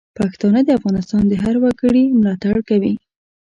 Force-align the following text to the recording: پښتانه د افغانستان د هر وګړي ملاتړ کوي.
پښتانه 0.17 0.59
د 0.65 0.69
افغانستان 0.79 1.23
د 1.27 1.33
هر 1.43 1.55
وګړي 1.63 2.03
ملاتړ 2.19 2.55
کوي. 2.69 2.93